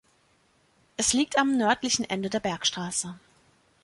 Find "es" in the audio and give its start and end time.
0.97-1.13